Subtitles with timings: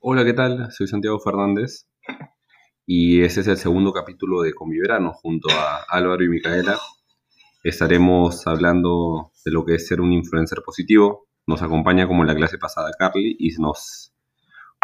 [0.00, 0.72] Hola, ¿qué tal?
[0.72, 1.86] Soy Santiago Fernández
[2.86, 6.78] y ese es el segundo capítulo de Conviverano junto a Álvaro y Micaela.
[7.62, 11.28] Estaremos hablando de lo que es ser un influencer positivo.
[11.46, 14.14] Nos acompaña como en la clase pasada Carly y nos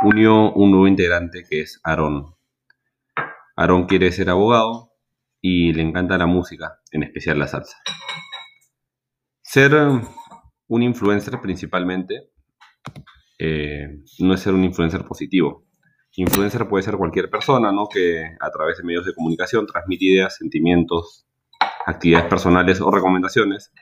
[0.03, 2.35] unió un nuevo integrante que es Aarón.
[3.57, 4.91] Aarón quiere ser abogado
[5.41, 7.79] y le encanta la música, en especial la salsa.
[9.41, 9.73] Ser
[10.67, 12.35] un influencer principalmente
[13.39, 15.67] eh, no es ser un influencer positivo.
[16.17, 17.89] Influencer puede ser cualquier persona, ¿no?
[17.89, 21.27] Que a través de medios de comunicación transmite ideas, sentimientos,
[21.87, 23.73] actividades personales o recomendaciones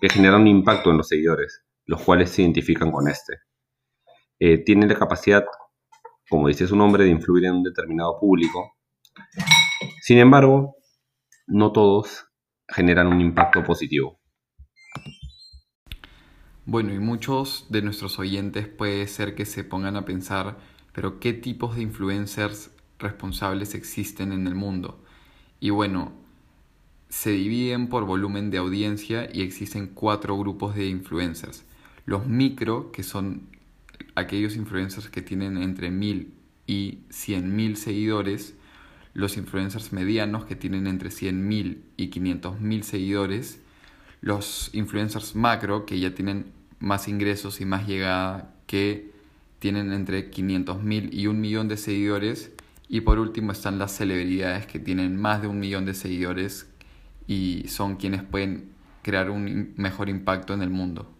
[0.00, 3.34] que generan un impacto en los seguidores, los cuales se identifican con este.
[4.38, 5.44] Eh, tiene la capacidad,
[6.28, 8.72] como dice su nombre, de influir en un determinado público.
[10.00, 10.76] Sin embargo,
[11.46, 12.26] no todos
[12.66, 14.21] generan un impacto positivo.
[16.64, 20.58] Bueno, y muchos de nuestros oyentes puede ser que se pongan a pensar,
[20.92, 25.02] pero ¿qué tipos de influencers responsables existen en el mundo?
[25.58, 26.12] Y bueno,
[27.08, 31.64] se dividen por volumen de audiencia y existen cuatro grupos de influencers.
[32.06, 33.48] Los micro, que son
[34.14, 36.32] aquellos influencers que tienen entre mil
[36.68, 38.54] y cien mil seguidores,
[39.14, 43.60] los influencers medianos que tienen entre cien mil y quinientos mil seguidores,
[44.22, 46.46] los influencers macro que ya tienen
[46.78, 49.10] más ingresos y más llegada que
[49.58, 52.50] tienen entre 500.000 y un millón de seguidores
[52.88, 56.68] y por último están las celebridades que tienen más de un millón de seguidores
[57.26, 58.70] y son quienes pueden
[59.02, 61.10] crear un mejor impacto en el mundo.